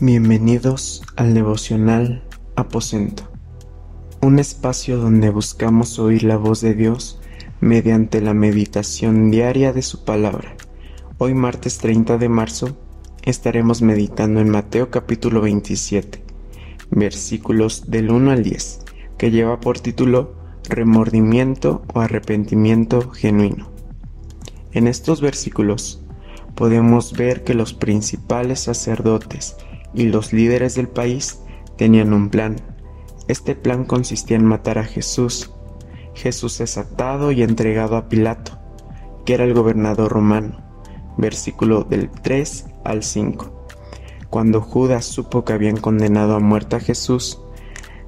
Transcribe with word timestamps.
Bienvenidos 0.00 1.04
al 1.14 1.34
devocional 1.34 2.24
Aposento, 2.56 3.30
un 4.20 4.40
espacio 4.40 4.98
donde 4.98 5.30
buscamos 5.30 6.00
oír 6.00 6.24
la 6.24 6.36
voz 6.36 6.60
de 6.60 6.74
Dios 6.74 7.20
mediante 7.60 8.20
la 8.20 8.34
meditación 8.34 9.30
diaria 9.30 9.72
de 9.72 9.82
su 9.82 10.04
palabra. 10.04 10.56
Hoy 11.18 11.32
martes 11.34 11.78
30 11.78 12.18
de 12.18 12.28
marzo 12.28 12.76
estaremos 13.22 13.82
meditando 13.82 14.40
en 14.40 14.48
Mateo 14.48 14.90
capítulo 14.90 15.40
27, 15.42 16.24
versículos 16.90 17.88
del 17.88 18.10
1 18.10 18.32
al 18.32 18.42
10, 18.42 18.80
que 19.16 19.30
lleva 19.30 19.60
por 19.60 19.78
título 19.78 20.34
Remordimiento 20.68 21.84
o 21.94 22.00
arrepentimiento 22.00 23.12
genuino. 23.12 23.70
En 24.72 24.88
estos 24.88 25.20
versículos 25.20 26.02
podemos 26.56 27.12
ver 27.12 27.44
que 27.44 27.54
los 27.54 27.74
principales 27.74 28.58
sacerdotes 28.58 29.56
y 29.94 30.04
los 30.04 30.32
líderes 30.32 30.74
del 30.74 30.88
país 30.88 31.40
tenían 31.76 32.12
un 32.12 32.28
plan. 32.28 32.56
Este 33.28 33.54
plan 33.54 33.84
consistía 33.84 34.36
en 34.36 34.44
matar 34.44 34.78
a 34.78 34.84
Jesús. 34.84 35.50
Jesús 36.14 36.60
es 36.60 36.76
atado 36.76 37.32
y 37.32 37.42
entregado 37.42 37.96
a 37.96 38.08
Pilato, 38.08 38.58
que 39.24 39.34
era 39.34 39.44
el 39.44 39.54
gobernador 39.54 40.12
romano. 40.12 40.62
Versículo 41.16 41.84
del 41.84 42.10
3 42.10 42.66
al 42.84 43.02
5. 43.02 43.66
Cuando 44.30 44.60
Judas 44.60 45.04
supo 45.04 45.44
que 45.44 45.52
habían 45.52 45.76
condenado 45.76 46.34
a 46.34 46.40
muerte 46.40 46.76
a 46.76 46.80
Jesús, 46.80 47.40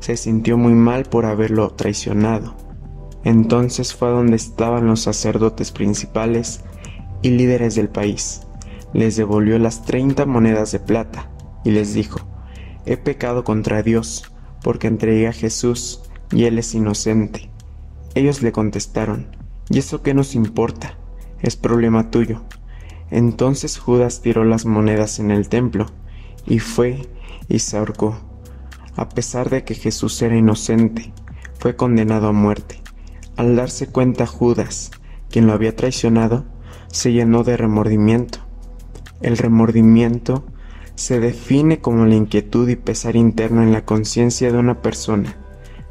se 0.00 0.16
sintió 0.16 0.58
muy 0.58 0.74
mal 0.74 1.04
por 1.04 1.24
haberlo 1.24 1.70
traicionado. 1.70 2.56
Entonces 3.24 3.94
fue 3.94 4.08
a 4.08 4.12
donde 4.12 4.36
estaban 4.36 4.86
los 4.86 5.00
sacerdotes 5.00 5.72
principales 5.72 6.60
y 7.22 7.30
líderes 7.30 7.74
del 7.74 7.88
país. 7.88 8.42
Les 8.92 9.16
devolvió 9.16 9.58
las 9.58 9.84
treinta 9.84 10.26
monedas 10.26 10.72
de 10.72 10.80
plata 10.80 11.30
y 11.66 11.72
les 11.72 11.94
dijo, 11.94 12.20
He 12.84 12.96
pecado 12.96 13.42
contra 13.42 13.82
Dios, 13.82 14.32
porque 14.62 14.86
entregué 14.86 15.26
a 15.26 15.32
Jesús 15.32 16.00
y 16.30 16.44
él 16.44 16.60
es 16.60 16.72
inocente. 16.76 17.50
Ellos 18.14 18.40
le 18.40 18.52
contestaron, 18.52 19.36
¿y 19.68 19.78
eso 19.78 20.00
qué 20.00 20.14
nos 20.14 20.36
importa? 20.36 20.96
Es 21.40 21.56
problema 21.56 22.12
tuyo. 22.12 22.44
Entonces 23.10 23.78
Judas 23.78 24.22
tiró 24.22 24.44
las 24.44 24.64
monedas 24.64 25.18
en 25.18 25.32
el 25.32 25.48
templo, 25.48 25.86
y 26.46 26.60
fue 26.60 27.08
y 27.48 27.58
se 27.58 27.76
ahorcó. 27.76 28.16
A 28.94 29.08
pesar 29.08 29.50
de 29.50 29.64
que 29.64 29.74
Jesús 29.74 30.22
era 30.22 30.36
inocente, 30.36 31.12
fue 31.58 31.74
condenado 31.74 32.28
a 32.28 32.32
muerte. 32.32 32.80
Al 33.36 33.56
darse 33.56 33.88
cuenta 33.88 34.24
Judas, 34.24 34.92
quien 35.30 35.48
lo 35.48 35.52
había 35.52 35.74
traicionado, 35.74 36.44
se 36.86 37.12
llenó 37.12 37.42
de 37.42 37.56
remordimiento. 37.56 38.38
El 39.20 39.36
remordimiento 39.36 40.44
se 40.96 41.20
define 41.20 41.78
como 41.78 42.06
la 42.06 42.14
inquietud 42.14 42.68
y 42.68 42.76
pesar 42.76 43.16
interno 43.16 43.62
en 43.62 43.72
la 43.72 43.84
conciencia 43.84 44.50
de 44.50 44.58
una 44.58 44.80
persona 44.82 45.36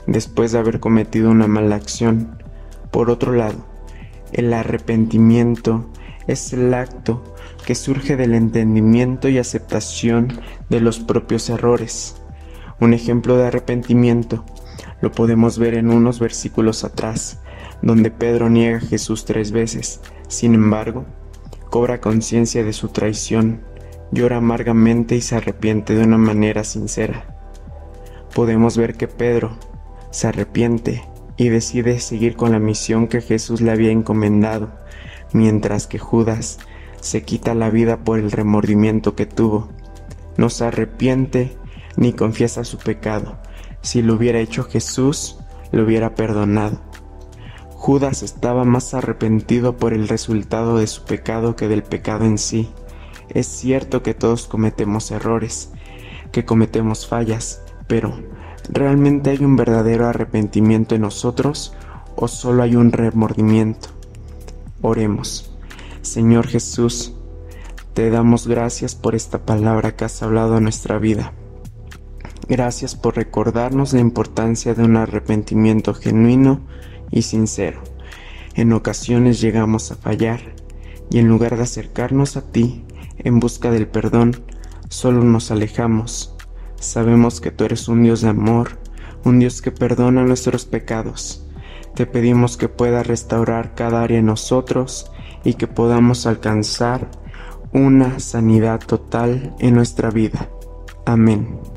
después 0.07 0.51
de 0.51 0.59
haber 0.59 0.79
cometido 0.79 1.29
una 1.29 1.47
mala 1.47 1.75
acción. 1.75 2.37
Por 2.91 3.09
otro 3.09 3.33
lado, 3.33 3.65
el 4.33 4.53
arrepentimiento 4.53 5.85
es 6.27 6.53
el 6.53 6.73
acto 6.73 7.35
que 7.65 7.75
surge 7.75 8.15
del 8.15 8.33
entendimiento 8.33 9.29
y 9.29 9.37
aceptación 9.37 10.39
de 10.69 10.79
los 10.81 10.99
propios 10.99 11.49
errores. 11.49 12.15
Un 12.79 12.93
ejemplo 12.93 13.37
de 13.37 13.47
arrepentimiento 13.47 14.43
lo 15.01 15.11
podemos 15.11 15.57
ver 15.57 15.75
en 15.75 15.89
unos 15.89 16.19
versículos 16.19 16.83
atrás, 16.83 17.41
donde 17.81 18.11
Pedro 18.11 18.49
niega 18.49 18.77
a 18.77 18.81
Jesús 18.81 19.25
tres 19.25 19.51
veces. 19.51 20.01
Sin 20.27 20.53
embargo, 20.55 21.05
cobra 21.69 22.01
conciencia 22.01 22.63
de 22.63 22.73
su 22.73 22.89
traición 22.89 23.61
llora 24.15 24.37
amargamente 24.37 25.15
y 25.15 25.21
se 25.21 25.35
arrepiente 25.35 25.93
de 25.93 26.03
una 26.03 26.17
manera 26.17 26.63
sincera. 26.63 27.25
Podemos 28.33 28.77
ver 28.77 28.95
que 28.95 29.07
Pedro 29.07 29.57
se 30.09 30.27
arrepiente 30.27 31.03
y 31.37 31.49
decide 31.49 31.99
seguir 31.99 32.35
con 32.35 32.53
la 32.53 32.59
misión 32.59 33.07
que 33.07 33.21
Jesús 33.21 33.61
le 33.61 33.71
había 33.71 33.91
encomendado, 33.91 34.71
mientras 35.33 35.85
que 35.85 35.99
Judas 35.99 36.59
se 37.01 37.23
quita 37.23 37.53
la 37.53 37.69
vida 37.69 37.97
por 37.97 38.17
el 38.17 38.31
remordimiento 38.31 39.15
que 39.15 39.25
tuvo. 39.25 39.69
No 40.37 40.49
se 40.49 40.65
arrepiente 40.65 41.55
ni 41.97 42.13
confiesa 42.13 42.63
su 42.63 42.77
pecado. 42.77 43.37
Si 43.81 44.01
lo 44.01 44.15
hubiera 44.15 44.39
hecho 44.39 44.63
Jesús, 44.63 45.37
lo 45.71 45.83
hubiera 45.83 46.15
perdonado. 46.15 46.81
Judas 47.71 48.23
estaba 48.23 48.63
más 48.63 48.93
arrepentido 48.93 49.77
por 49.77 49.93
el 49.93 50.07
resultado 50.07 50.77
de 50.77 50.87
su 50.87 51.03
pecado 51.03 51.55
que 51.55 51.67
del 51.67 51.83
pecado 51.83 52.25
en 52.25 52.37
sí. 52.37 52.69
Es 53.29 53.47
cierto 53.47 54.03
que 54.03 54.13
todos 54.13 54.47
cometemos 54.47 55.11
errores, 55.11 55.71
que 56.31 56.45
cometemos 56.45 57.07
fallas, 57.07 57.61
pero 57.87 58.19
¿realmente 58.69 59.31
hay 59.31 59.43
un 59.43 59.55
verdadero 59.55 60.07
arrepentimiento 60.07 60.95
en 60.95 61.01
nosotros 61.01 61.73
o 62.15 62.27
solo 62.27 62.63
hay 62.63 62.75
un 62.75 62.91
remordimiento? 62.91 63.89
Oremos. 64.81 65.51
Señor 66.01 66.47
Jesús, 66.47 67.13
te 67.93 68.09
damos 68.09 68.47
gracias 68.47 68.93
por 68.93 69.15
esta 69.15 69.45
palabra 69.45 69.95
que 69.95 70.05
has 70.05 70.21
hablado 70.21 70.57
en 70.57 70.63
nuestra 70.63 70.99
vida. 70.99 71.33
Gracias 72.47 72.93
por 72.93 73.15
recordarnos 73.15 73.93
la 73.93 74.01
importancia 74.01 74.75
de 74.75 74.83
un 74.83 74.97
arrepentimiento 74.97 75.95
genuino 75.95 76.61
y 77.09 77.23
sincero. 77.23 77.81
En 78.53 78.71
ocasiones 78.71 79.41
llegamos 79.41 79.91
a 79.91 79.95
fallar 79.95 80.41
y 81.09 81.17
en 81.17 81.27
lugar 81.27 81.57
de 81.57 81.63
acercarnos 81.63 82.37
a 82.37 82.41
ti, 82.41 82.84
en 83.17 83.39
busca 83.39 83.71
del 83.71 83.87
perdón, 83.87 84.43
solo 84.89 85.23
nos 85.23 85.51
alejamos. 85.51 86.35
Sabemos 86.79 87.41
que 87.41 87.51
tú 87.51 87.65
eres 87.65 87.87
un 87.87 88.03
Dios 88.03 88.21
de 88.21 88.29
amor, 88.29 88.77
un 89.23 89.39
Dios 89.39 89.61
que 89.61 89.71
perdona 89.71 90.23
nuestros 90.23 90.65
pecados. 90.65 91.45
Te 91.95 92.05
pedimos 92.05 92.57
que 92.57 92.69
puedas 92.69 93.07
restaurar 93.07 93.73
cada 93.73 94.03
área 94.03 94.19
en 94.19 94.25
nosotros 94.25 95.11
y 95.43 95.53
que 95.53 95.67
podamos 95.67 96.25
alcanzar 96.25 97.09
una 97.71 98.19
sanidad 98.19 98.79
total 98.79 99.55
en 99.59 99.75
nuestra 99.75 100.09
vida. 100.09 100.49
Amén. 101.05 101.74